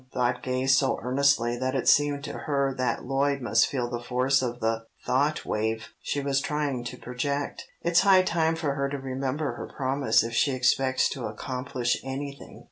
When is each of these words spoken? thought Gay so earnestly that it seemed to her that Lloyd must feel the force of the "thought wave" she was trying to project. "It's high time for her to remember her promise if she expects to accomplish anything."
thought 0.11 0.41
Gay 0.41 0.65
so 0.65 0.97
earnestly 1.03 1.55
that 1.55 1.75
it 1.75 1.87
seemed 1.87 2.23
to 2.23 2.33
her 2.33 2.73
that 2.75 3.05
Lloyd 3.05 3.39
must 3.39 3.67
feel 3.67 3.87
the 3.87 3.99
force 4.01 4.41
of 4.41 4.59
the 4.59 4.83
"thought 5.05 5.45
wave" 5.45 5.89
she 6.01 6.19
was 6.19 6.41
trying 6.41 6.83
to 6.85 6.97
project. 6.97 7.65
"It's 7.83 7.99
high 7.99 8.23
time 8.23 8.55
for 8.55 8.73
her 8.73 8.89
to 8.89 8.97
remember 8.97 9.53
her 9.57 9.67
promise 9.67 10.23
if 10.23 10.33
she 10.33 10.53
expects 10.53 11.07
to 11.09 11.27
accomplish 11.27 11.97
anything." 12.03 12.59